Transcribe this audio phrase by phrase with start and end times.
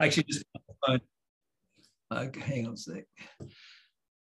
[0.00, 0.44] Actually just
[2.10, 3.04] uh, hang on a sec.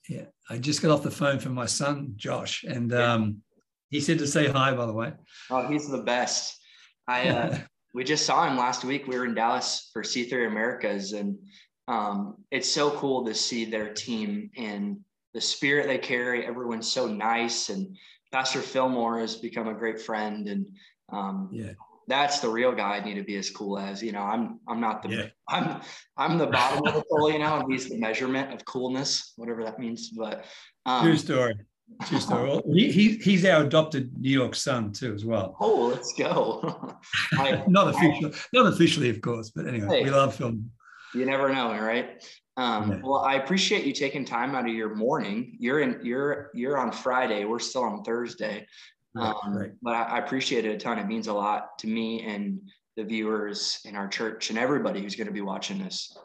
[0.07, 3.41] Yeah, I just got off the phone from my son Josh, and um,
[3.89, 4.73] he said to say hi.
[4.73, 5.13] By the way.
[5.51, 6.57] Oh, he's the best.
[7.07, 7.57] I uh,
[7.93, 9.07] we just saw him last week.
[9.07, 11.37] We were in Dallas for C3 Americas, and
[11.87, 14.99] um, it's so cool to see their team and
[15.33, 16.45] the spirit they carry.
[16.45, 17.95] Everyone's so nice, and
[18.31, 20.65] Pastor Fillmore has become a great friend, and
[21.11, 21.73] um, yeah,
[22.09, 24.01] that's the real guy I need to be as cool as.
[24.01, 25.25] You know, I'm I'm not the yeah.
[25.47, 25.81] I'm
[26.17, 29.63] I'm the bottom of the pole, you know, and he's the measurement of coolness, whatever
[29.63, 30.09] that means.
[30.09, 30.45] But
[30.85, 31.55] um, true story.
[32.05, 32.61] True story.
[32.71, 35.55] He, he, he's our adopted New York son too, as well.
[35.59, 36.95] Oh, let's go.
[37.33, 40.69] I, not officially, not officially, of course, but anyway, hey, we love film.
[41.15, 42.23] You never know, right?
[42.57, 42.99] Um, yeah.
[43.03, 45.57] Well, I appreciate you taking time out of your morning.
[45.59, 45.99] You're in.
[46.03, 47.45] You're you're on Friday.
[47.45, 48.67] We're still on Thursday.
[49.21, 49.71] Um, right.
[49.81, 50.99] But I, I, appreciate it a ton.
[50.99, 52.59] It means a lot to me and
[52.97, 56.15] the viewers in our church and everybody who's going to be watching this.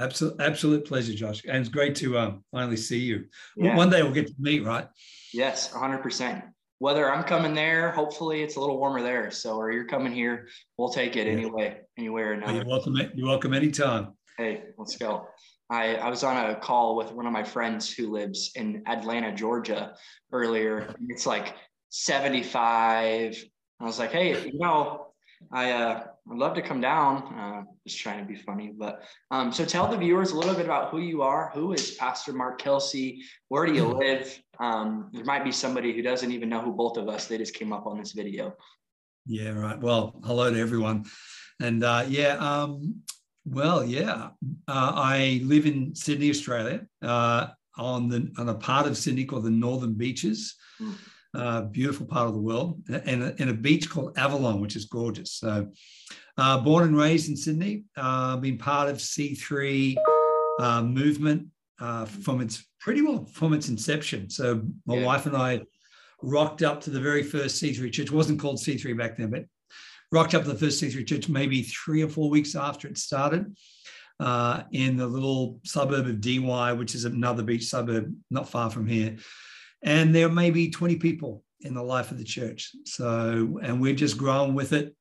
[0.00, 1.42] Absolute, absolute pleasure, Josh.
[1.44, 3.26] And it's great to um, finally see you.
[3.56, 3.76] Yeah.
[3.76, 4.88] One day we'll get to meet, right?
[5.32, 6.42] Yes, 100%.
[6.78, 9.30] Whether I'm coming there, hopefully it's a little warmer there.
[9.30, 11.32] So, or you're coming here, we'll take it yeah.
[11.32, 12.32] anyway, anywhere.
[12.32, 12.54] Another.
[12.54, 12.96] You're welcome.
[13.14, 14.14] You're welcome anytime.
[14.36, 15.28] Hey, let's go.
[15.70, 19.32] I, I was on a call with one of my friends who lives in Atlanta,
[19.32, 19.94] Georgia
[20.32, 20.94] earlier.
[21.08, 21.54] It's like
[21.92, 23.44] 75.
[23.78, 25.08] I was like, hey, you know,
[25.52, 27.34] I uh, I'd love to come down.
[27.38, 30.64] Uh, just trying to be funny, but um, so tell the viewers a little bit
[30.64, 31.50] about who you are.
[31.52, 33.22] Who is Pastor Mark Kelsey?
[33.48, 34.40] Where do you live?
[34.58, 37.26] Um, there might be somebody who doesn't even know who both of us.
[37.26, 38.54] They just came up on this video.
[39.26, 39.78] Yeah, right.
[39.78, 41.04] Well, hello to everyone,
[41.60, 43.02] and uh, yeah, um,
[43.44, 44.30] well, yeah,
[44.66, 49.44] uh, I live in Sydney, Australia, uh, on the on a part of Sydney called
[49.44, 50.54] the Northern Beaches.
[50.80, 50.94] Mm
[51.34, 54.84] uh, beautiful part of the world, and a, and a beach called Avalon, which is
[54.84, 55.32] gorgeous.
[55.32, 55.68] So,
[56.36, 59.96] uh, born and raised in Sydney, uh, been part of C3
[60.60, 61.48] uh, movement
[61.80, 64.28] uh, from its pretty well from its inception.
[64.28, 65.06] So, my yeah.
[65.06, 65.62] wife and I
[66.22, 68.06] rocked up to the very first C3 church.
[68.06, 69.44] It wasn't called C3 back then, but
[70.10, 73.56] rocked up to the first C3 church maybe three or four weeks after it started.
[74.20, 78.70] Uh, in the little suburb of Dee Why, which is another beach suburb not far
[78.70, 79.16] from here
[79.82, 82.72] and there may be 20 people in the life of the church.
[82.84, 84.94] So, and we're just growing with it.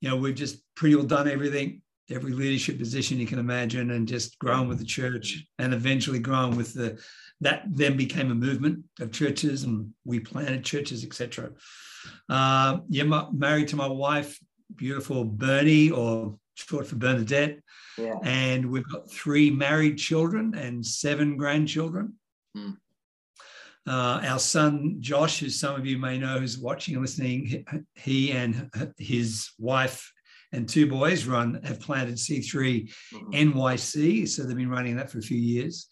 [0.00, 4.08] You know, we've just pretty well done everything, every leadership position you can imagine, and
[4.08, 7.00] just grown with the church and eventually grown with the,
[7.40, 11.50] that then became a movement of churches and we planted churches, etc.
[12.28, 14.38] Uh, yeah, married to my wife,
[14.74, 17.60] beautiful Bernie, or short for Bernadette.
[17.98, 18.16] Yeah.
[18.22, 22.14] And we've got three married children and seven grandchildren.
[22.56, 22.76] Mm.
[23.86, 28.32] Uh, our son Josh, who some of you may know who's watching and listening, he
[28.32, 30.12] and his wife
[30.52, 33.30] and two boys run have planted C3 mm-hmm.
[33.30, 35.88] NYC, so they've been running that for a few years.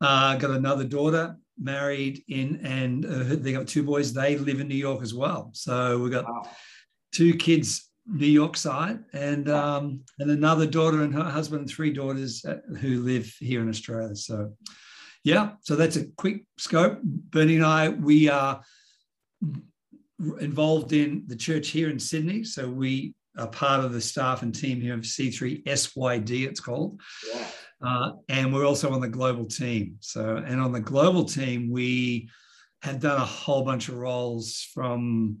[0.00, 4.12] Uh, got another daughter married in, and uh, they got two boys.
[4.12, 5.50] They live in New York as well.
[5.54, 6.48] So we've got wow.
[7.12, 11.92] two kids New York side, and um, and another daughter and her husband and three
[11.92, 14.14] daughters uh, who live here in Australia.
[14.14, 14.52] So
[15.26, 17.02] yeah, so that's a quick scope.
[17.02, 18.62] Bernie and I, we are
[20.38, 22.44] involved in the church here in Sydney.
[22.44, 27.00] So we are part of the staff and team here of C3 SYD, it's called.
[27.34, 27.44] Yeah.
[27.84, 29.96] Uh, and we're also on the global team.
[29.98, 32.30] So, and on the global team, we
[32.82, 35.38] have done a whole bunch of roles from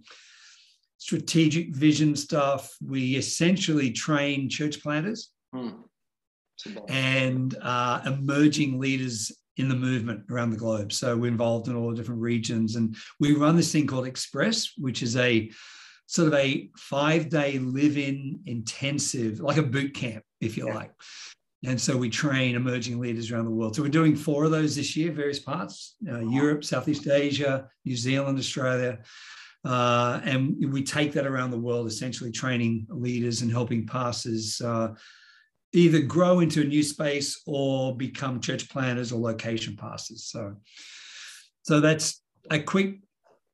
[0.98, 2.74] strategic vision stuff.
[2.84, 5.68] We essentially train church planters hmm.
[6.88, 10.92] and uh, emerging leaders in the movement around the globe.
[10.92, 12.76] So we're involved in all the different regions.
[12.76, 15.50] And we run this thing called Express, which is a
[16.06, 20.74] sort of a five day live in intensive, like a boot camp, if you yeah.
[20.74, 20.92] like.
[21.64, 23.74] And so we train emerging leaders around the world.
[23.74, 27.96] So we're doing four of those this year, various parts uh, Europe, Southeast Asia, New
[27.96, 28.98] Zealand, Australia.
[29.64, 34.90] Uh, and we take that around the world, essentially training leaders and helping pastors uh,
[35.76, 40.24] either grow into a new space or become church planters or location pastors.
[40.24, 40.56] So,
[41.62, 43.00] so that's a quick,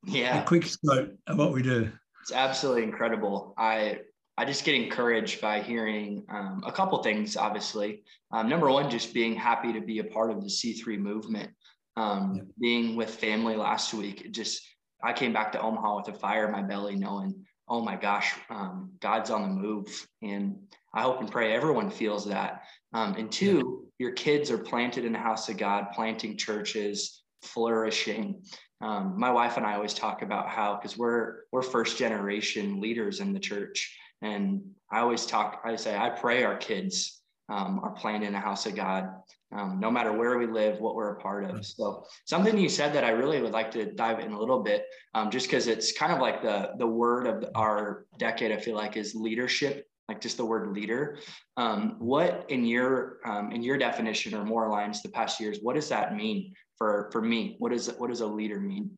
[0.05, 1.91] yeah, a quick scope of what we do.
[2.21, 3.53] It's absolutely incredible.
[3.57, 3.99] I
[4.37, 7.37] I just get encouraged by hearing um, a couple things.
[7.37, 11.51] Obviously, um, number one, just being happy to be a part of the C3 movement.
[11.95, 12.43] Um, yeah.
[12.59, 14.61] Being with family last week, just
[15.03, 18.33] I came back to Omaha with a fire in my belly, knowing, oh my gosh,
[18.49, 20.57] um, God's on the move, and
[20.93, 22.63] I hope and pray everyone feels that.
[22.93, 28.43] Um, and two, your kids are planted in the house of God, planting churches, flourishing.
[28.81, 33.21] Um, my wife and I always talk about how because we're we're first generation leaders
[33.21, 34.61] in the church, and
[34.91, 35.61] I always talk.
[35.63, 39.09] I say I pray our kids um, are playing in the house of God,
[39.55, 41.65] um, no matter where we live, what we're a part of.
[41.65, 44.85] So something you said that I really would like to dive in a little bit,
[45.13, 48.51] um, just because it's kind of like the the word of our decade.
[48.51, 51.19] I feel like is leadership, like just the word leader.
[51.57, 55.59] Um, what in your um, in your definition or more aligns the past years?
[55.61, 57.55] What does that mean for for me?
[57.59, 58.97] What does what does a leader mean?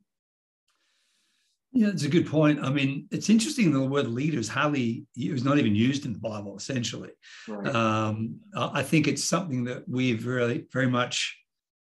[1.75, 2.63] Yeah, it's a good point.
[2.63, 6.13] I mean, it's interesting the word leader is hardly it was not even used in
[6.13, 6.55] the Bible.
[6.55, 7.09] Essentially,
[7.49, 7.75] right.
[7.75, 11.37] um, I think it's something that we've really very much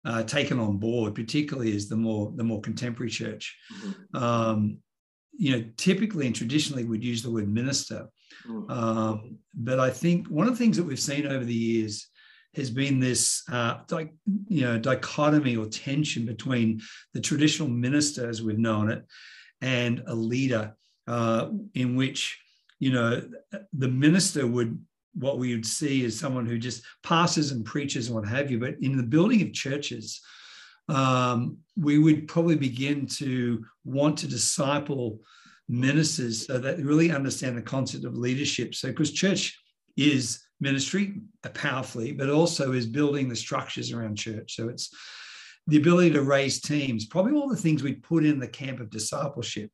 [0.06, 3.57] uh, taken on board, particularly as the more the more contemporary church.
[3.74, 4.24] Mm-hmm.
[4.24, 4.78] Um,
[5.33, 8.07] you know, typically and traditionally we'd use the word minister,
[8.48, 8.72] mm-hmm.
[8.72, 12.07] um, but I think one of the things that we've seen over the years
[12.54, 14.12] has been this uh, di-
[14.48, 16.81] you know dichotomy or tension between
[17.16, 19.04] the traditional minister as we've known it
[19.62, 20.75] and a leader
[21.08, 22.40] uh, in which
[22.80, 23.22] you know
[23.74, 24.80] the minister would
[25.13, 28.58] what we would see is someone who just passes and preaches and what have you.
[28.60, 30.22] But in the building of churches
[30.88, 35.19] um, we would probably begin to want to disciple
[35.69, 38.75] ministers so that really understand the concept of leadership.
[38.75, 39.58] So because church
[39.96, 41.16] is ministry
[41.54, 44.56] powerfully but also is building the structures around church.
[44.56, 44.90] So it's
[45.68, 48.90] the ability to raise teams, probably all the things we put in the camp of
[48.90, 49.69] discipleship.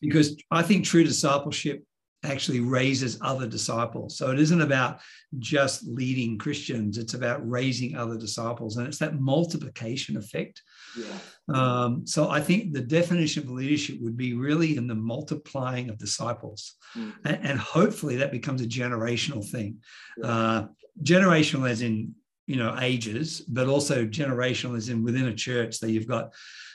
[0.00, 1.84] Because I think true discipleship
[2.24, 4.16] actually raises other disciples.
[4.18, 5.00] So it isn't about
[5.38, 8.76] just leading Christians, it's about raising other disciples.
[8.76, 10.62] And it's that multiplication effect.
[10.98, 11.18] Yeah.
[11.54, 15.98] Um, so I think the definition of leadership would be really in the multiplying of
[15.98, 16.74] disciples.
[16.96, 17.14] Mm.
[17.24, 19.78] And, and, hopefully that becomes a generational thing.
[20.18, 20.26] Yeah.
[20.26, 20.66] Uh,
[21.02, 22.14] generational as in
[22.48, 26.32] you know ages but also generationalism within a church that you've got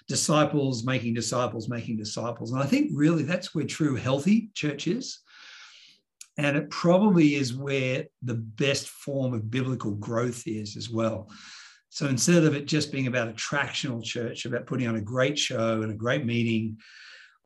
[0.07, 2.51] disciples making disciples making disciples.
[2.51, 5.19] And i think really that's where true healthy church is.
[6.37, 11.29] And it probably is where the best form of biblical growth is as well.
[11.89, 15.83] So instead of it just being about attractional church about putting on a great show
[15.83, 16.77] and a great meeting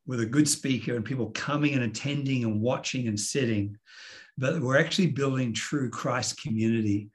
[0.05, 3.77] with a good speaker and people coming and attending and watching and sitting
[4.37, 7.09] but we're actually building true christ community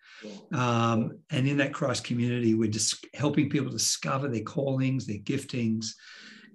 [0.53, 5.87] um, and in that Christ community, we're just helping people discover their callings, their giftings,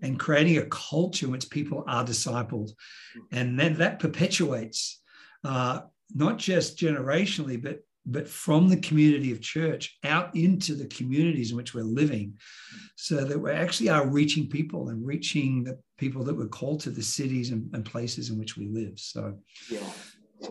[0.01, 2.71] and creating a culture in which people are discipled.
[3.31, 5.01] And then that perpetuates
[5.43, 5.81] uh,
[6.13, 7.79] not just generationally, but
[8.09, 12.35] but from the community of church out into the communities in which we're living,
[12.95, 16.89] so that we actually are reaching people and reaching the people that we're called to
[16.89, 18.97] the cities and, and places in which we live.
[18.97, 19.37] So,
[19.69, 19.81] yeah.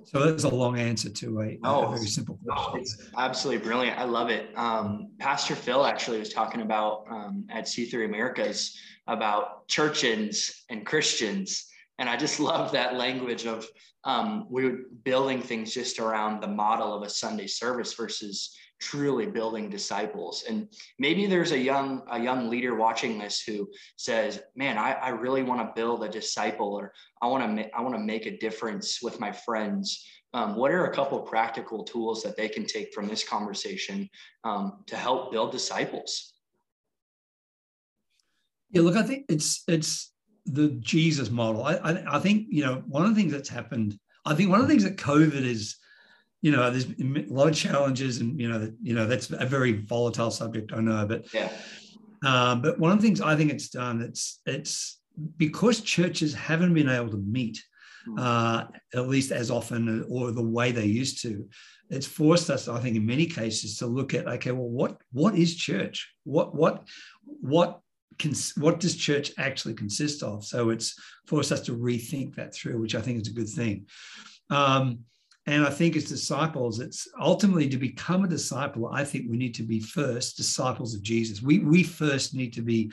[0.05, 2.81] So that's a long answer to a, oh, a very simple question.
[2.81, 3.99] It's absolutely brilliant.
[3.99, 4.51] I love it.
[4.57, 11.69] Um, Pastor Phil actually was talking about um, at C3 Americas about churchians and Christians.
[11.99, 13.67] And I just love that language of
[14.05, 19.27] um, we were building things just around the model of a Sunday service versus truly
[19.27, 20.45] building disciples.
[20.49, 20.69] And
[20.99, 25.43] maybe there's a young a young leader watching this who says man i, I really
[25.43, 26.93] want to build a disciple or
[27.23, 30.05] i want to ma- i want to make a difference with my friends.
[30.35, 34.11] Um, what are a couple practical tools that they can take from this conversation
[34.45, 36.35] um, to help build disciples?
[38.71, 40.13] Yeah look i think it's it's
[40.45, 41.65] the jesus model.
[41.65, 44.61] I, I i think you know one of the things that's happened i think one
[44.61, 45.77] of the things that covid is
[46.43, 49.73] you know, there's a lot of challenges, and you know, you know, that's a very
[49.73, 50.73] volatile subject.
[50.73, 51.51] I know, but yeah.
[52.25, 55.01] Um, but one of the things I think it's done, it's it's
[55.37, 57.63] because churches haven't been able to meet,
[58.05, 58.19] hmm.
[58.19, 58.65] uh,
[58.95, 61.49] at least as often or the way they used to.
[61.89, 65.37] It's forced us, I think, in many cases, to look at okay, well, what what
[65.37, 66.13] is church?
[66.25, 66.87] What what
[67.25, 67.81] what
[68.19, 70.45] Cons- what does church actually consist of?
[70.45, 73.87] So it's forced us to rethink that through, which I think is a good thing.
[74.49, 75.01] Um,
[75.47, 79.55] and I think as disciples, it's ultimately to become a disciple, I think we need
[79.55, 81.41] to be first disciples of Jesus.
[81.41, 82.91] We, we first need to be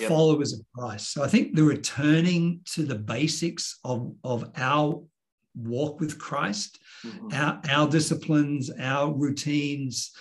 [0.00, 0.08] yep.
[0.08, 1.12] followers of Christ.
[1.12, 5.02] So I think the returning to the basics of, of our
[5.54, 7.34] walk with Christ, mm-hmm.
[7.34, 10.12] our, our disciplines, our routines,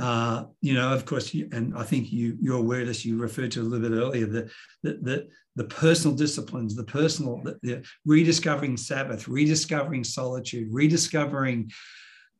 [0.00, 3.04] uh, you know, of course, you, and I think you you're aware of this.
[3.04, 4.50] You referred to a little bit earlier the
[4.82, 11.70] the the, the personal disciplines, the personal, the, the, rediscovering Sabbath, rediscovering solitude, rediscovering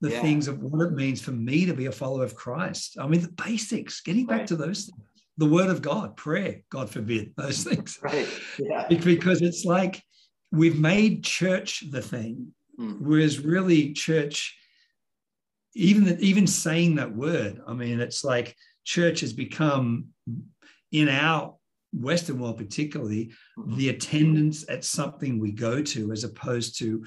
[0.00, 0.22] the yeah.
[0.22, 2.96] things of what it means for me to be a follower of Christ.
[3.00, 4.00] I mean, the basics.
[4.02, 5.02] Getting back to those things.
[5.36, 7.98] The Word of God, prayer, God forbid, those things.
[8.02, 8.28] Right.
[8.58, 8.86] Yeah.
[8.88, 10.02] Because it's like
[10.52, 13.00] we've made church the thing, mm.
[13.00, 14.57] whereas really church
[15.78, 18.54] even even saying that word i mean it's like
[18.84, 20.06] church has become
[20.92, 21.54] in our
[21.92, 23.30] western world particularly
[23.76, 27.02] the attendance at something we go to as opposed to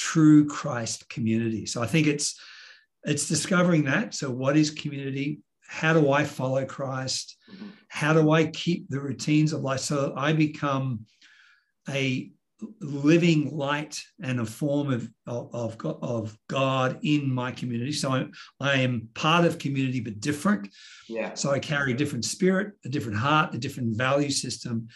[0.00, 1.66] true Christ community.
[1.66, 2.40] So I think it's
[3.04, 4.14] it's discovering that.
[4.14, 5.40] So what is community?
[5.66, 7.36] How do I follow Christ?
[7.52, 7.68] Mm-hmm.
[7.88, 11.06] How do I keep the routines of life so I become
[11.88, 12.30] a
[12.80, 17.92] living light and a form of, of, of God in my community.
[17.92, 20.68] So I'm, I am part of community, but different.
[21.08, 21.34] Yeah.
[21.34, 24.88] So I carry a different spirit, a different heart, a different value system.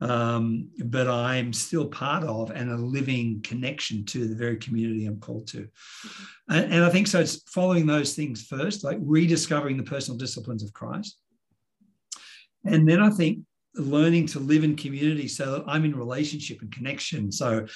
[0.00, 5.20] Um, but I'm still part of and a living connection to the very community I'm
[5.20, 5.58] called to.
[5.58, 6.54] Mm-hmm.
[6.54, 7.20] And, and I think so.
[7.20, 11.18] It's following those things first, like rediscovering the personal disciplines of Christ.
[12.64, 13.40] And then I think
[13.74, 17.32] learning to live in community so i'm in relationship and connection.
[17.32, 17.66] So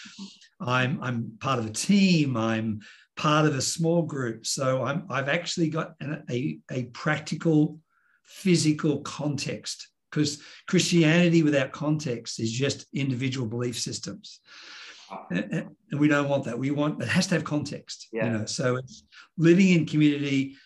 [0.61, 2.81] i'm i'm part of a team i'm
[3.17, 4.47] part of a small group.
[4.47, 7.79] So i'm i've actually got an, a, a practical
[8.25, 14.41] physical context because christianity without context is just individual belief systems.
[15.31, 16.59] And, and we don't want that.
[16.59, 18.27] We want it has to have context yeah.
[18.27, 19.05] you know so it's
[19.39, 20.57] living in community.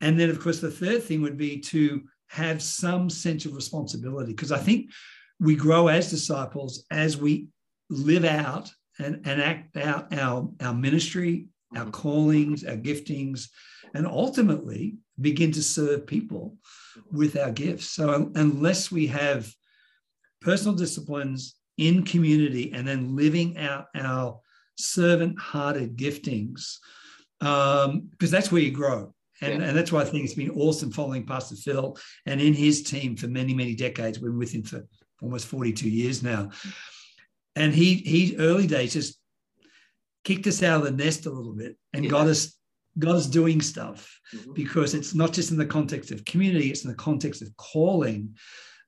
[0.00, 4.32] And then of course the third thing would be to have some sense of responsibility
[4.32, 4.90] because I think
[5.38, 7.48] we grow as disciples as we
[7.90, 11.90] live out and, and act out our, our ministry, our mm-hmm.
[11.90, 13.48] callings, our giftings,
[13.94, 16.56] and ultimately begin to serve people
[17.10, 17.90] with our gifts.
[17.90, 19.52] So, unless we have
[20.40, 24.40] personal disciplines in community and then living out our
[24.78, 26.78] servant hearted giftings,
[27.40, 29.12] because um, that's where you grow.
[29.42, 29.68] And, yeah.
[29.68, 31.96] and that's why I think it's been awesome following Pastor Phil
[32.26, 34.18] and in his team for many, many decades.
[34.18, 34.86] We've been with him for
[35.20, 36.50] almost 42 years now.
[37.56, 39.18] And he, he early days just
[40.24, 42.10] kicked us out of the nest a little bit and yeah.
[42.10, 42.56] got us
[42.98, 44.52] got us doing stuff mm-hmm.
[44.52, 48.36] because it's not just in the context of community, it's in the context of calling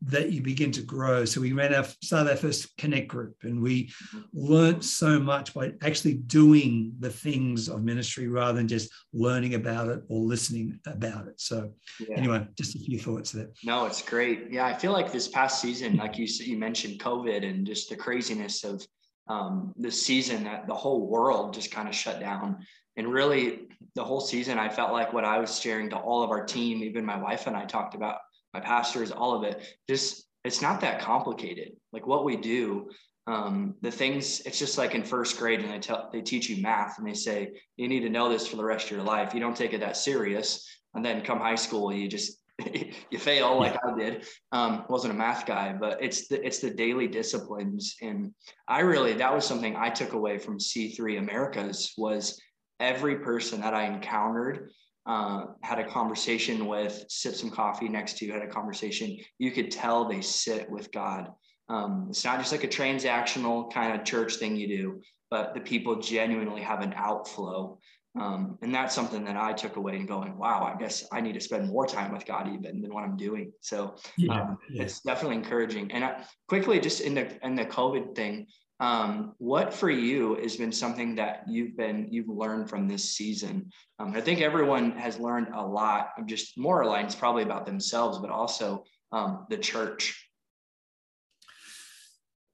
[0.07, 1.25] that you begin to grow.
[1.25, 3.93] So we ran our started our first connect group, and we
[4.33, 9.89] learned so much by actually doing the things of ministry rather than just learning about
[9.89, 11.41] it or listening about it.
[11.41, 12.17] So yeah.
[12.17, 13.51] anyway, just a few thoughts there.
[13.65, 14.51] No, it's great.
[14.51, 17.97] Yeah, I feel like this past season, like you you mentioned, COVID and just the
[17.97, 18.87] craziness of
[19.29, 22.59] um, this season that the whole world just kind of shut down.
[22.97, 26.31] And really, the whole season, I felt like what I was sharing to all of
[26.31, 28.19] our team, even my wife and I talked about
[28.55, 29.61] my pastors, all of it.
[29.89, 31.73] Just it's not that complicated.
[31.93, 32.91] Like what we do,
[33.27, 36.63] um, the things it's just like in first grade, and they tell they teach you
[36.63, 39.35] math, and they say you need to know this for the rest of your life.
[39.35, 42.39] You don't take it that serious, and then come high school, you just
[43.11, 44.27] you fail like I did.
[44.53, 48.33] Um, wasn't a math guy, but it's the it's the daily disciplines, and
[48.69, 52.41] I really that was something I took away from C3 Americas was
[52.79, 54.71] every person that I encountered
[55.07, 59.51] uh, had a conversation with, sip some coffee next to you, had a conversation, you
[59.51, 61.31] could tell they sit with God.
[61.69, 65.61] Um, it's not just like a transactional kind of church thing you do, but the
[65.61, 67.79] people genuinely have an outflow.
[68.19, 71.33] Um, and that's something that I took away and going, wow, I guess I need
[71.33, 73.53] to spend more time with God even than what I'm doing.
[73.61, 74.85] So yeah, um, yeah.
[74.85, 75.91] it's definitely encouraging.
[75.91, 78.47] And I, quickly, just in the in the COVID thing,
[78.81, 83.71] um, what for you has been something that you've been you've learned from this season?
[83.99, 88.19] Um, I think everyone has learned a lot of just more lines probably about themselves,
[88.19, 90.21] but also um, the church.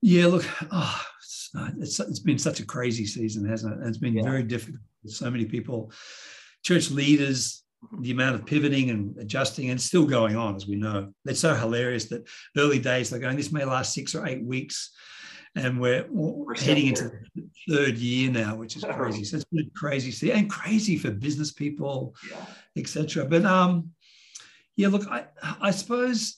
[0.02, 3.86] Yeah, look, oh, it's, it's, it's been such a crazy season, hasn't it?
[3.86, 4.22] It's been yeah.
[4.22, 4.80] very difficult.
[5.06, 5.92] So many people,
[6.62, 8.02] church leaders, mm-hmm.
[8.02, 11.12] the amount of pivoting and adjusting and still going on, as we know.
[11.26, 14.90] It's so hilarious that early days they're going, this may last six or eight weeks
[15.56, 19.24] and we're, we're heading into the third year now, which is crazy.
[19.24, 22.44] So it's been crazy, see, and crazy for business people, yeah.
[22.76, 23.24] etc.
[23.24, 23.90] But um,
[24.76, 25.24] yeah, look, I
[25.60, 26.36] I suppose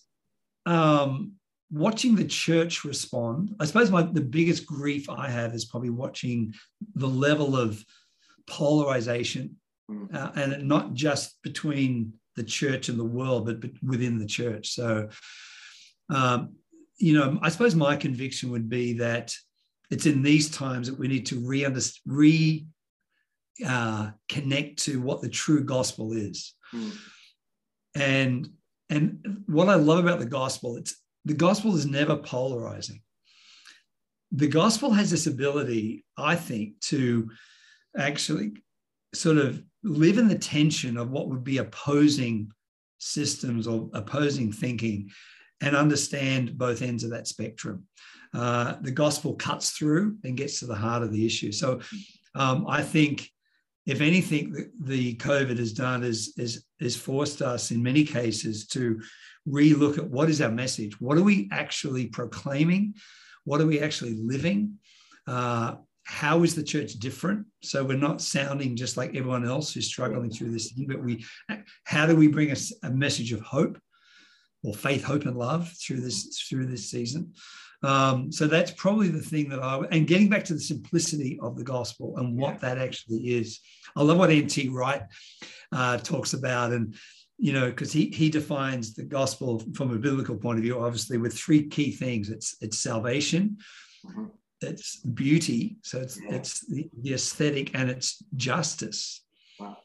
[0.64, 1.33] um,
[1.71, 3.54] watching the church respond.
[3.61, 6.54] I suppose my the biggest grief I have is probably watching
[6.95, 7.85] the level of
[8.47, 9.57] polarization,
[9.90, 10.14] mm.
[10.14, 14.71] uh, and not just between the church and the world, but, but within the church.
[14.71, 15.09] So.
[16.09, 16.57] Um,
[17.02, 19.35] you know, I suppose my conviction would be that
[19.90, 21.66] it's in these times that we need to re
[22.06, 22.66] re
[23.66, 26.54] uh, connect to what the true gospel is.
[26.73, 26.97] Mm.
[27.97, 28.49] And
[28.88, 30.94] and what I love about the gospel, it's
[31.25, 33.02] the gospel is never polarizing.
[34.30, 37.30] The gospel has this ability, I think, to
[37.99, 38.52] actually
[39.12, 42.52] sort of live in the tension of what would be opposing
[42.99, 45.11] systems or opposing thinking
[45.62, 47.87] and understand both ends of that spectrum.
[48.35, 51.52] Uh, the gospel cuts through and gets to the heart of the issue.
[51.52, 51.81] So
[52.35, 53.31] um, I think,
[53.87, 58.66] if anything, the, the COVID has done is, is, is forced us in many cases
[58.69, 59.00] to
[59.49, 61.00] relook at what is our message?
[61.00, 62.95] What are we actually proclaiming?
[63.45, 64.78] What are we actually living?
[65.26, 67.47] Uh, how is the church different?
[67.62, 71.25] So we're not sounding just like everyone else who's struggling through this thing, but we,
[71.85, 73.78] how do we bring a, a message of hope
[74.62, 77.33] or faith, hope, and love through this through this season?
[77.83, 81.57] Um, so that's probably the thing that I and getting back to the simplicity of
[81.57, 82.75] the gospel and what yeah.
[82.75, 83.61] that actually is.
[83.97, 84.69] I love what N.T.
[84.69, 85.02] Wright
[85.73, 86.95] uh, talks about, and
[87.38, 91.19] you know, because he he defines the gospel from a biblical point of view, obviously,
[91.19, 93.59] with three key things: it's it's salvation,
[94.07, 94.26] mm-hmm.
[94.61, 96.37] it's beauty, so it's yeah.
[96.37, 99.25] it's the, the, aesthetic, and it's justice.
[99.59, 99.78] Wow.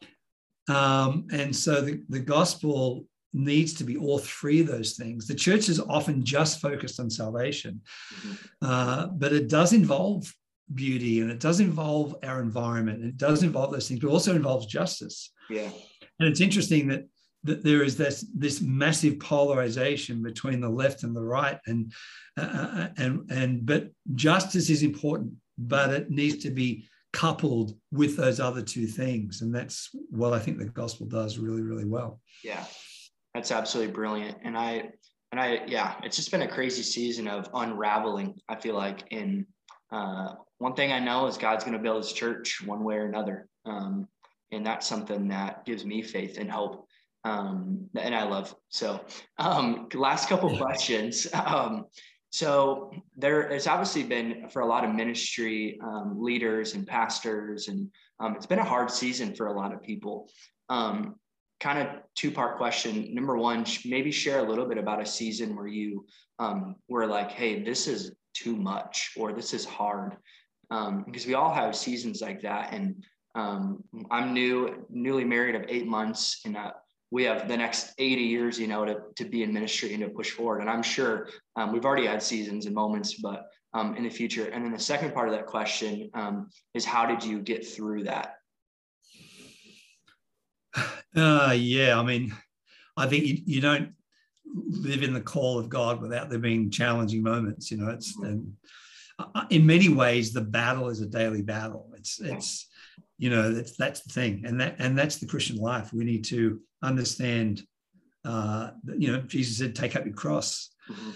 [0.68, 5.26] Um, and so the, the gospel needs to be all three of those things.
[5.26, 7.82] The church is often just focused on salvation,
[8.14, 8.34] mm-hmm.
[8.62, 10.32] uh, but it does involve
[10.74, 14.34] beauty and it does involve our environment and it does involve those things, but also
[14.34, 15.32] involves justice.
[15.50, 15.70] Yeah.
[16.20, 17.08] And it's interesting that
[17.44, 21.92] that there is this this massive polarization between the left and the right, and
[22.36, 28.16] uh, uh and and but justice is important, but it needs to be coupled with
[28.16, 32.20] those other two things, and that's what I think the gospel does really really well.
[32.42, 32.64] Yeah,
[33.34, 34.38] that's absolutely brilliant.
[34.42, 34.90] And I,
[35.32, 38.40] and I, yeah, it's just been a crazy season of unraveling.
[38.48, 39.46] I feel like in
[39.92, 43.06] uh, one thing I know is God's going to build his church one way or
[43.06, 43.48] another.
[43.64, 44.08] Um,
[44.50, 46.86] and that's something that gives me faith and hope.
[47.24, 48.54] Um, and I love.
[48.68, 49.04] So
[49.38, 51.26] um, last couple questions.
[51.34, 51.86] Um,
[52.30, 57.90] so there it's obviously been for a lot of ministry um, leaders and pastors, and
[58.20, 60.28] um, it's been a hard season for a lot of people.
[61.60, 63.14] Kind of two part question.
[63.14, 66.06] Number one, maybe share a little bit about a season where you
[66.38, 70.16] um, were like, hey, this is too much or this is hard.
[70.70, 72.72] Um, because we all have seasons like that.
[72.72, 73.02] And
[73.34, 76.72] um, I'm new, newly married of eight months, and uh,
[77.10, 80.10] we have the next 80 years, you know, to, to be in ministry and to
[80.10, 80.60] push forward.
[80.60, 84.46] And I'm sure um, we've already had seasons and moments, but um, in the future.
[84.46, 88.04] And then the second part of that question um, is how did you get through
[88.04, 88.34] that?
[91.16, 92.34] Uh, yeah, I mean,
[92.96, 93.92] I think you, you don't
[94.54, 97.70] live in the call of God without there being challenging moments.
[97.70, 98.52] You know, it's and
[99.18, 101.90] uh, in many ways the battle is a daily battle.
[101.96, 102.68] It's it's
[103.16, 105.92] you know that's that's the thing, and that and that's the Christian life.
[105.92, 107.62] We need to understand.
[108.24, 111.10] Uh, you know, Jesus said, "Take up your cross." Mm-hmm.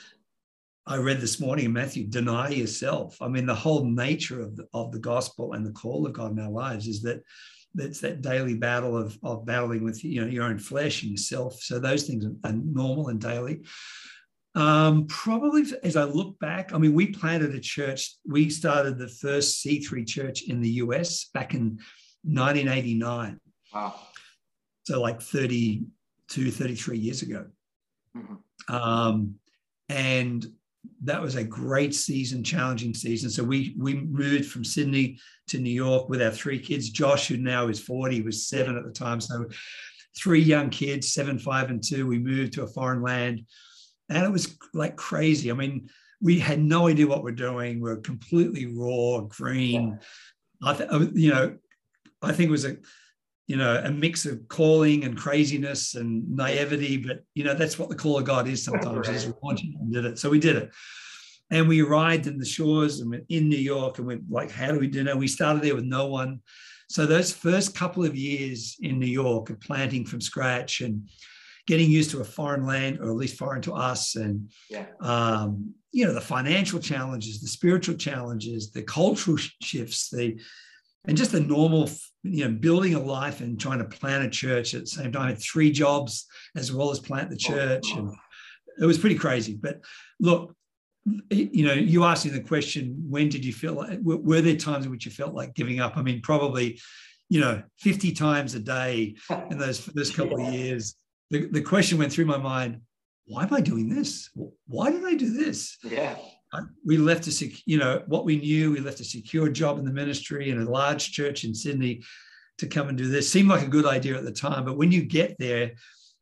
[0.85, 3.17] I read this morning in Matthew, deny yourself.
[3.23, 6.33] I mean, the whole nature of the, of the gospel and the call of God
[6.33, 7.23] in our lives is that
[7.77, 11.61] it's that daily battle of, of battling with you know your own flesh and yourself.
[11.63, 13.63] So those things are, are normal and daily.
[14.55, 18.17] Um, probably as I look back, I mean, we planted a church.
[18.27, 21.79] We started the first C3 church in the US back in
[22.25, 23.41] 1989.
[23.75, 23.95] Wow.
[24.85, 27.47] So like 32, 33 years ago.
[28.17, 28.75] Mm-hmm.
[28.75, 29.37] Um,
[29.89, 30.47] and
[31.05, 33.31] that was a great season, challenging season.
[33.31, 35.19] So we we moved from Sydney
[35.49, 36.91] to New York with our three kids.
[36.91, 39.21] Josh, who now is 40, was seven at the time.
[39.21, 39.47] So
[40.17, 42.07] three young kids, seven, five, and two.
[42.07, 43.45] We moved to a foreign land.
[44.09, 45.51] And it was like crazy.
[45.51, 45.89] I mean,
[46.21, 47.81] we had no idea what we're doing.
[47.81, 49.99] We are completely raw, green.
[50.63, 50.71] Yeah.
[50.71, 51.57] I th- you know,
[52.23, 52.77] I think it was a
[53.47, 56.97] you know, a mix of calling and craziness and naivety.
[56.97, 59.17] But, you know, that's what the call of God is sometimes, right.
[59.17, 60.19] is wanted and did it.
[60.19, 60.71] So we did it.
[61.51, 64.73] And we arrived in the shores and we're in New York and we're like, how
[64.73, 65.19] do we do that?
[65.19, 66.41] We started there with no one.
[66.89, 71.09] So those first couple of years in New York of planting from scratch and
[71.67, 74.87] getting used to a foreign land, or at least foreign to us, and yeah.
[75.01, 80.39] um, you know the financial challenges, the spiritual challenges, the cultural shifts, the
[81.07, 81.91] and just the normal,
[82.23, 85.23] you know, building a life and trying to plant a church at the same time.
[85.23, 88.11] I had three jobs as well as plant the oh, church, and
[88.81, 89.59] it was pretty crazy.
[89.61, 89.81] But
[90.21, 90.55] look,
[91.31, 94.91] you know, you asking the question, when did you feel like, were there times in
[94.93, 95.97] which you felt like giving up?
[95.97, 96.81] I mean, probably,
[97.29, 99.17] you know, 50 times a day
[99.51, 100.95] in those first couple of years.
[101.31, 102.83] The, the question went through my mind,
[103.25, 104.31] why am I doing this?
[104.67, 105.79] Why did I do this?
[105.83, 106.17] Yeah
[106.85, 109.93] we left a you know what we knew we left a secure job in the
[109.93, 112.03] ministry in a large church in sydney
[112.59, 113.31] to come and do this.
[113.31, 115.73] Seemed like a good idea at the time but when you get there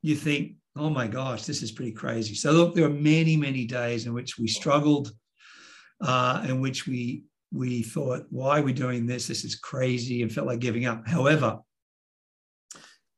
[0.01, 2.33] you think oh my gosh this is pretty crazy.
[2.35, 5.11] So look there are many many days in which we struggled
[6.01, 9.27] uh, in which we we thought why are we doing this?
[9.27, 11.07] This is crazy and felt like giving up.
[11.07, 11.59] However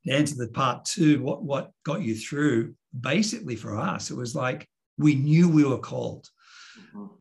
[0.06, 4.36] to answer the part two what what got you through basically for us it was
[4.36, 6.28] like we knew we were called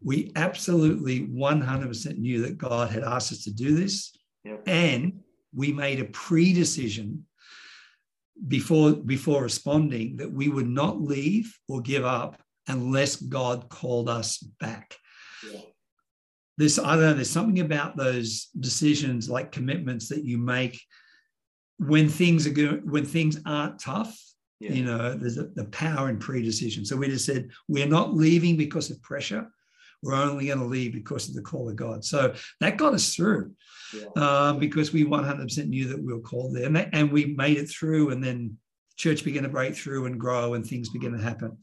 [0.02, 4.14] we absolutely 100% knew that God had asked us to do this.
[4.44, 4.62] Yep.
[4.66, 5.20] And
[5.54, 7.26] we made a pre decision
[8.48, 14.38] before, before responding that we would not leave or give up unless God called us
[14.38, 14.96] back.
[15.50, 15.60] Yeah.
[16.56, 17.14] this I don't know.
[17.14, 20.80] There's something about those decisions, like commitments that you make
[21.78, 24.16] when things are good, when things aren't tough.
[24.60, 24.72] Yeah.
[24.72, 26.84] You know, there's a, the power in pre-decision.
[26.84, 29.48] So we just said we're not leaving because of pressure.
[30.02, 32.04] We're only going to leave because of the call of God.
[32.04, 33.52] So that got us through
[33.94, 34.06] yeah.
[34.16, 37.56] um, because we 100% knew that we were called there, and, that, and we made
[37.56, 38.10] it through.
[38.10, 38.56] And then
[38.96, 41.58] church began to break through and grow, and things began to happen.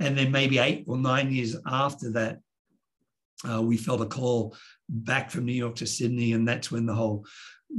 [0.00, 2.38] And then maybe eight or nine years after that,
[3.48, 4.56] uh, we felt a call
[4.88, 7.26] back from New York to Sydney, and that's when the whole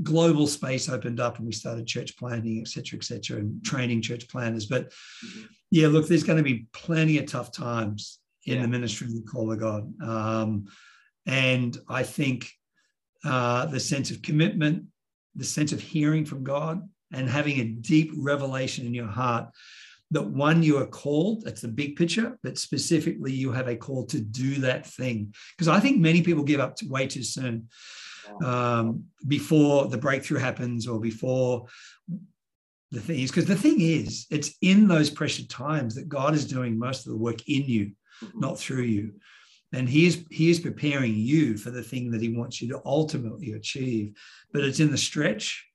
[0.01, 4.01] global space opened up and we started church planting, et cetera, et cetera, and training
[4.01, 4.65] church planters.
[4.65, 5.43] But mm-hmm.
[5.71, 8.61] yeah, look, there's going to be plenty of tough times in yeah.
[8.61, 9.93] the ministry of the call of God.
[10.01, 10.65] Um,
[11.25, 12.49] and I think
[13.25, 14.85] uh, the sense of commitment,
[15.35, 19.49] the sense of hearing from God, and having a deep revelation in your heart
[20.13, 24.05] that one, you are called, that's the big picture, but specifically you have a call
[24.05, 25.33] to do that thing.
[25.57, 27.67] Because I think many people give up way too soon
[28.43, 31.65] um, before the breakthrough happens or before
[32.91, 33.31] the thing is.
[33.31, 37.11] Because the thing is, it's in those pressured times that God is doing most of
[37.11, 38.39] the work in you, mm-hmm.
[38.39, 39.13] not through you.
[39.71, 42.81] And he is, he is preparing you for the thing that he wants you to
[42.85, 44.13] ultimately achieve.
[44.51, 45.65] But it's in the stretch,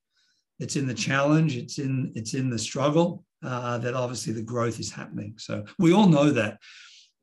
[0.61, 4.79] it's in the challenge, it's in, it's in the struggle uh, that obviously the growth
[4.79, 5.35] is happening.
[5.39, 6.59] So we all know that.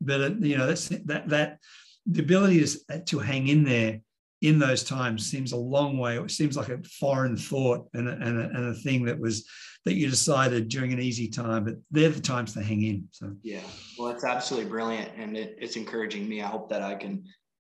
[0.02, 1.60] But, uh, you know, that's that, that
[2.06, 4.02] the ability to, to hang in there
[4.42, 6.18] in those times seems a long way.
[6.18, 9.48] It seems like a foreign thought and a, and, a, and a, thing that was
[9.86, 11.64] that you decided during an easy time.
[11.64, 13.08] But they're the times to hang in.
[13.12, 13.62] So yeah,
[13.98, 16.42] well, it's absolutely brilliant, and it, it's encouraging me.
[16.42, 17.24] I hope that I can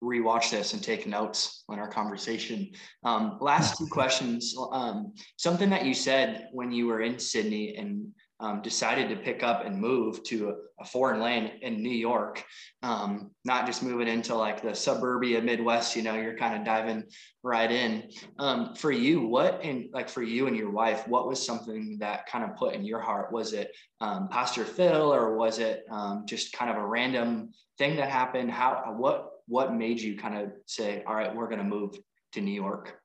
[0.04, 2.71] rewatch this and take notes on our conversation.
[3.04, 4.56] Um, last two questions.
[4.71, 8.08] Um, something that you said when you were in Sydney and
[8.41, 12.43] um, decided to pick up and move to a, foreign land in New York,
[12.82, 17.04] um, not just moving into like the suburbia Midwest, you know, you're kind of diving
[17.43, 18.10] right in.
[18.39, 22.25] Um, for you, what, and like for you and your wife, what was something that
[22.25, 23.32] kind of put in your heart?
[23.32, 27.95] Was it um, Pastor Phil or was it um, just kind of a random thing
[27.97, 28.49] that happened?
[28.49, 31.95] How, what, what made you kind of say, all right, we're going to move
[32.34, 32.99] to New York?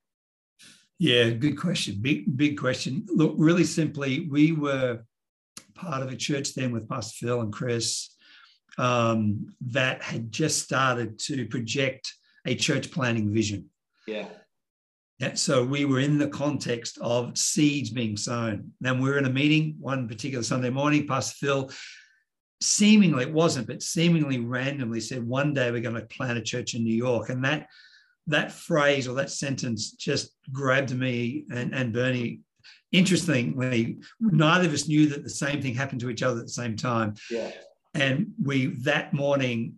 [0.98, 1.98] Yeah, good question.
[2.00, 3.04] Big, big question.
[3.14, 5.00] Look, really simply, we were
[5.76, 8.14] part of a church then with Pastor Phil and Chris
[8.78, 12.12] um, that had just started to project
[12.46, 13.70] a church planting vision.
[14.06, 14.28] Yeah.
[15.18, 15.34] yeah.
[15.34, 18.72] So we were in the context of seeds being sown.
[18.80, 21.06] Then we were in a meeting one particular Sunday morning.
[21.06, 21.70] Pastor Phil
[22.60, 26.74] seemingly, it wasn't, but seemingly randomly said, one day we're going to plant a church
[26.74, 27.28] in New York.
[27.28, 27.68] And that
[28.28, 32.40] that phrase or that sentence just grabbed me and, and Bernie
[32.92, 36.52] interestingly, neither of us knew that the same thing happened to each other at the
[36.52, 37.14] same time.
[37.30, 37.50] Yeah.
[37.94, 39.76] And we that morning,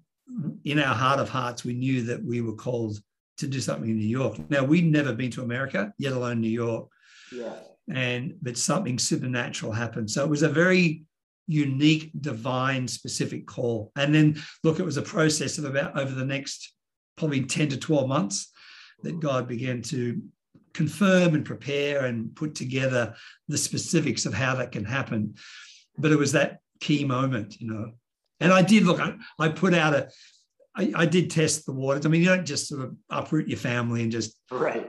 [0.64, 2.98] in our heart of hearts, we knew that we were called
[3.38, 4.38] to do something in New York.
[4.50, 6.88] Now we'd never been to America, yet alone New York.
[7.32, 7.54] Yeah.
[7.90, 10.10] And but something supernatural happened.
[10.10, 11.04] So it was a very
[11.46, 13.90] unique, divine, specific call.
[13.96, 16.74] And then look, it was a process of about over the next
[17.16, 18.52] probably 10 to 12 months
[19.02, 20.20] that God began to
[20.78, 23.12] confirm and prepare and put together
[23.48, 25.34] the specifics of how that can happen.
[25.98, 27.86] But it was that key moment, you know.
[28.38, 30.08] And I did look, I, I put out a,
[30.76, 32.06] I, I did test the waters.
[32.06, 34.88] I mean, you don't just sort of uproot your family and just right.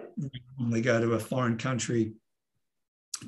[0.72, 2.14] We go to a foreign country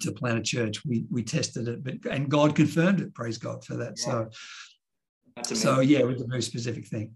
[0.01, 0.85] to plant a church.
[0.85, 3.15] We we tested it, but and God confirmed it.
[3.15, 3.93] Praise God for that.
[3.97, 4.25] Yeah.
[5.41, 7.15] So, so yeah, it was a very specific thing.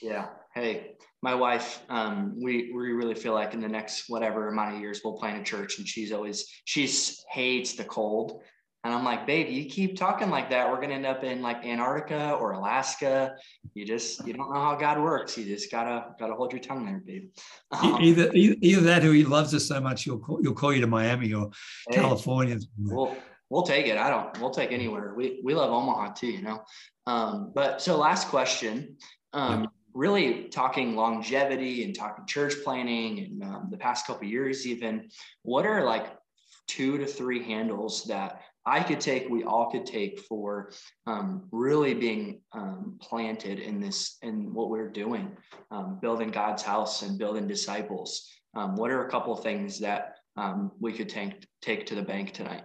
[0.00, 0.26] Yeah.
[0.54, 4.80] Hey, my wife, um, we we really feel like in the next whatever amount of
[4.80, 6.86] years we'll plant a church, and she's always she
[7.30, 8.42] hates the cold,
[8.84, 11.64] and I'm like, babe, you keep talking like that, we're gonna end up in like
[11.64, 13.36] Antarctica or Alaska.
[13.72, 15.38] You just you don't know how God works.
[15.38, 17.30] You just gotta gotta hold your tongue there, babe.
[17.72, 20.82] Um, either, either that, or He loves us so much, he'll call, he'll call you
[20.82, 21.50] to Miami or
[21.88, 22.58] hey, California.
[22.78, 23.16] We'll
[23.48, 23.96] we'll take it.
[23.96, 24.38] I don't.
[24.38, 25.14] We'll take anywhere.
[25.16, 26.62] We we love Omaha too, you know.
[27.06, 28.98] Um, but so last question.
[29.32, 35.08] Um, really talking longevity and talking church planning and um, the past couple years even
[35.42, 36.16] what are like
[36.66, 40.72] two to three handles that i could take we all could take for
[41.06, 45.36] um, really being um, planted in this in what we're doing
[45.70, 48.28] um, building god's house and building disciples.
[48.56, 52.32] Um, what are a couple things that um, we could take take to the bank
[52.32, 52.64] tonight?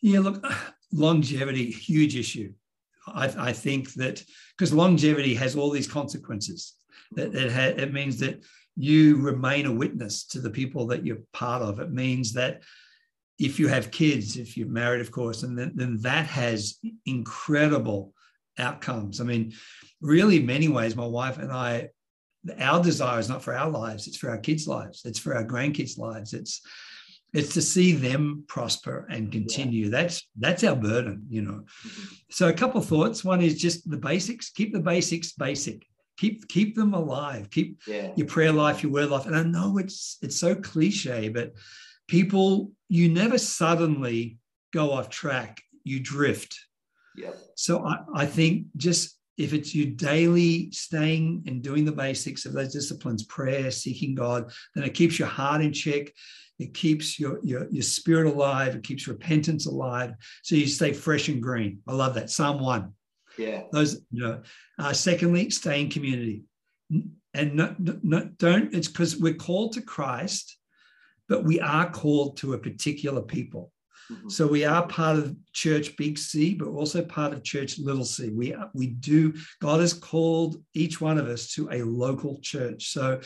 [0.00, 0.44] Yeah look
[0.92, 2.52] longevity huge issue
[3.06, 4.22] I, I think that
[4.56, 6.76] because longevity has all these consequences.
[7.12, 8.44] That it, ha- it means that
[8.76, 11.80] you remain a witness to the people that you're part of.
[11.80, 12.62] It means that
[13.38, 18.12] if you have kids, if you're married, of course, and then, then that has incredible
[18.58, 19.20] outcomes.
[19.20, 19.52] I mean,
[20.00, 21.88] really, many ways, my wife and I
[22.58, 25.02] our desire is not for our lives; it's for our kids' lives.
[25.04, 26.32] It's for our grandkids' lives.
[26.32, 26.62] It's
[27.32, 29.84] it's to see them prosper and continue.
[29.84, 29.90] Yeah.
[29.90, 31.64] That's that's our burden, you know.
[31.86, 32.14] Mm-hmm.
[32.30, 33.24] So a couple of thoughts.
[33.24, 34.50] One is just the basics.
[34.50, 35.86] Keep the basics basic.
[36.18, 37.50] Keep keep them alive.
[37.50, 38.12] Keep yeah.
[38.16, 39.26] your prayer life, your word life.
[39.26, 41.52] And I know it's it's so cliche, but
[42.08, 44.38] people, you never suddenly
[44.72, 45.62] go off track.
[45.84, 46.58] You drift.
[47.16, 47.30] Yeah.
[47.54, 52.52] So I, I think just if it's you daily staying and doing the basics of
[52.52, 56.12] those disciplines, prayer, seeking God, then it keeps your heart in check.
[56.58, 58.74] It keeps your, your, your spirit alive.
[58.74, 60.12] It keeps repentance alive.
[60.42, 61.80] So you stay fresh and green.
[61.88, 62.28] I love that.
[62.28, 62.92] Psalm 1.
[63.38, 63.62] Yeah.
[63.72, 64.42] Those, you know.
[64.78, 66.42] Uh, secondly, stay in community.
[67.32, 70.58] And not, not, don't, it's because we're called to Christ,
[71.30, 73.72] but we are called to a particular people.
[74.10, 74.28] Mm-hmm.
[74.28, 78.30] So we are part of church big C, but also part of church little c.
[78.30, 82.88] We, are, we do, God has called each one of us to a local church.
[82.88, 83.20] So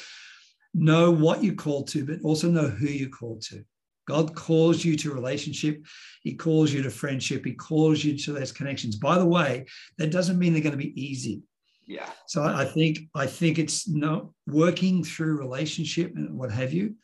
[0.74, 3.64] know what you're called to, but also know who you're called to.
[4.06, 5.82] God calls you to relationship.
[6.22, 7.44] He calls you to friendship.
[7.44, 8.96] He calls you to those connections.
[8.96, 9.66] By the way,
[9.98, 11.42] that doesn't mean they're going to be easy.
[11.86, 12.08] Yeah.
[12.26, 16.94] So I think I think it's not working through relationship and what have you.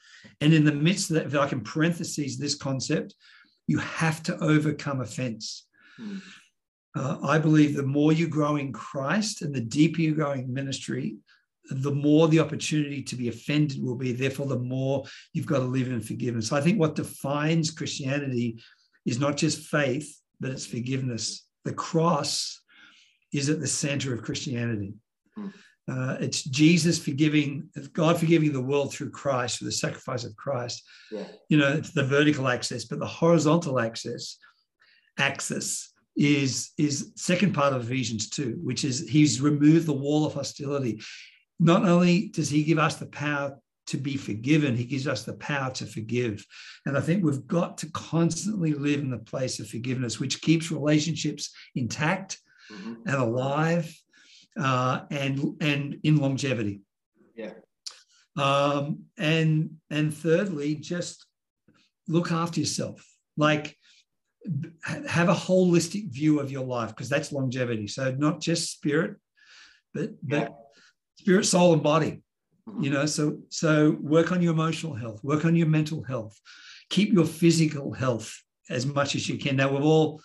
[0.40, 3.14] And in the midst of that, if I can parentheses this concept,
[3.70, 5.68] you have to overcome offense.
[5.96, 6.18] Hmm.
[6.96, 10.52] Uh, I believe the more you grow in Christ and the deeper you grow in
[10.52, 11.18] ministry,
[11.70, 14.10] the more the opportunity to be offended will be.
[14.10, 16.50] Therefore, the more you've got to live in forgiveness.
[16.50, 18.60] I think what defines Christianity
[19.06, 21.46] is not just faith, but it's forgiveness.
[21.64, 22.60] The cross
[23.32, 24.94] is at the center of Christianity.
[25.36, 25.50] Hmm.
[25.88, 30.82] Uh, it's Jesus forgiving, God forgiving the world through Christ, through the sacrifice of Christ.
[31.10, 31.24] Yeah.
[31.48, 34.38] You know, it's the vertical axis, but the horizontal axis,
[35.18, 40.34] axis is is second part of Ephesians 2, which is he's removed the wall of
[40.34, 41.00] hostility
[41.60, 45.34] not only does he give us the power to be forgiven, he gives us the
[45.34, 46.44] power to forgive.
[46.86, 50.70] And I think we've got to constantly live in the place of forgiveness, which keeps
[50.70, 52.38] relationships intact
[52.72, 52.94] mm-hmm.
[53.06, 53.94] and alive
[54.60, 56.82] uh, and, and in longevity.
[57.34, 57.52] Yeah.
[58.36, 61.26] Um, and and thirdly, just
[62.08, 63.04] look after yourself.
[63.36, 63.76] Like
[65.06, 67.86] have a holistic view of your life because that's longevity.
[67.86, 69.16] So not just spirit,
[69.92, 70.56] but but
[71.18, 72.22] spirit, soul, and body.
[72.80, 76.38] You know, so so work on your emotional health, work on your mental health,
[76.88, 79.56] keep your physical health as much as you can.
[79.56, 80.22] Now we've all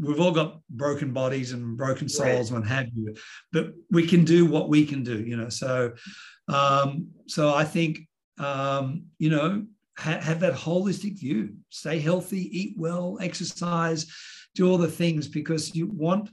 [0.00, 2.56] we've all got broken bodies and broken souls right.
[2.56, 3.14] and what have you,
[3.52, 5.20] but we can do what we can do.
[5.20, 5.92] You know, so
[6.48, 8.00] um, so I think
[8.38, 11.54] um, you know ha- have that holistic view.
[11.70, 14.06] Stay healthy, eat well, exercise,
[14.54, 16.30] do all the things because you want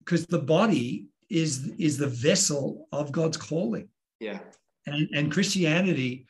[0.00, 3.88] because the body is is the vessel of God's calling.
[4.20, 4.38] Yeah.
[4.86, 6.26] And, and Christianity,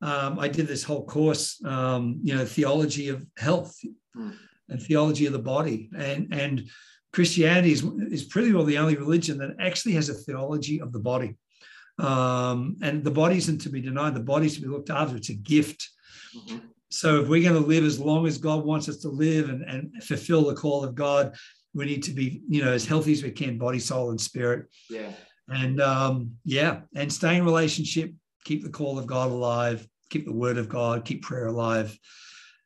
[0.00, 3.76] um, I did this whole course, um, you know, theology of health
[4.16, 4.34] mm.
[4.70, 6.68] And theology of the body, and and
[7.12, 11.00] Christianity is, is pretty well the only religion that actually has a theology of the
[11.00, 11.36] body.
[11.98, 15.16] Um, and the body isn't to be denied; the body's to be looked after.
[15.16, 15.88] It's a gift.
[16.36, 16.58] Mm-hmm.
[16.90, 19.62] So if we're going to live as long as God wants us to live and,
[19.62, 21.36] and fulfill the call of God,
[21.74, 24.66] we need to be you know as healthy as we can body soul and spirit
[24.88, 25.12] yeah
[25.48, 28.12] and um yeah and stay in relationship
[28.44, 31.96] keep the call of god alive keep the word of god keep prayer alive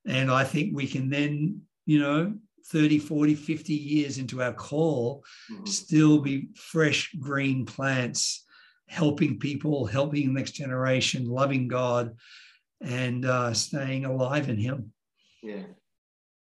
[0.06, 2.34] and i think we can then you know
[2.66, 5.66] 30 40 50 years into our call mm-hmm.
[5.66, 8.44] still be fresh green plants
[8.88, 12.16] helping people helping the next generation loving god
[12.80, 14.92] and uh, staying alive in him
[15.42, 15.62] yeah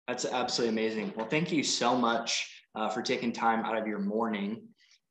[0.07, 1.13] that's absolutely amazing.
[1.17, 4.69] Well, thank you so much uh, for taking time out of your morning.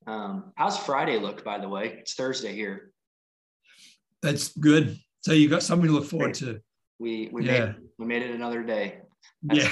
[0.08, 1.98] Um, how's Friday look, by the way?
[2.00, 2.92] It's Thursday here.
[4.22, 4.98] That's good.
[5.22, 6.60] So you got something to look forward to.
[7.00, 7.66] We we yeah.
[7.66, 9.00] made we made it another day.
[9.54, 9.70] Yeah.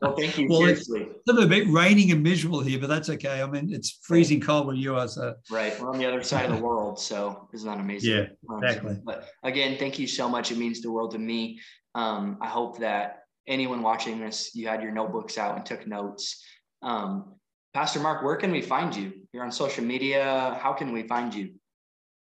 [0.00, 0.46] well, thank you.
[0.50, 1.02] well, seriously.
[1.02, 3.42] It's a little bit raining and miserable here, but that's okay.
[3.42, 5.08] I mean, it's freezing cold where you are.
[5.08, 8.10] So right, we're on the other side of the world, so isn't that amazing?
[8.10, 8.98] Yeah, exactly.
[9.04, 10.52] But again, thank you so much.
[10.52, 11.60] It means the world to me.
[11.94, 16.44] Um, I hope that anyone watching this, you had your notebooks out and took notes.
[16.82, 17.34] Um,
[17.74, 19.12] Pastor Mark, where can we find you?
[19.32, 20.58] You're on social media.
[20.60, 21.54] How can we find you?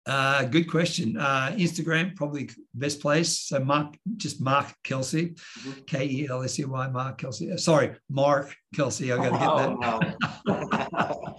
[0.07, 1.17] Uh, good question.
[1.17, 3.41] Uh, Instagram, probably best place.
[3.41, 5.81] So Mark, just Mark Kelsey, mm-hmm.
[5.87, 7.53] K E L S E Y, Mark Kelsey.
[7.53, 9.13] Uh, sorry, Mark Kelsey.
[9.13, 10.77] I got to get that.
[10.97, 11.37] Oh,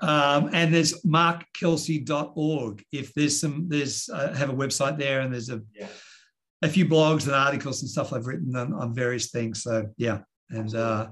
[0.00, 0.08] no.
[0.08, 2.84] um, and there's markkelsey.org.
[2.90, 5.88] If there's some, there's uh, have a website there, and there's a yeah
[6.62, 9.62] a few blogs and articles and stuff I've written on, on various things.
[9.62, 11.08] So yeah, and uh,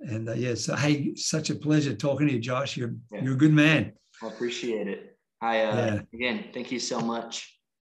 [0.00, 2.76] and uh, yeah, so hey, such a pleasure talking to you, Josh.
[2.76, 3.22] You're yeah.
[3.22, 3.92] you're a good man.
[4.22, 5.17] I appreciate it.
[5.40, 6.00] I uh, yeah.
[6.12, 7.57] again, thank you so much.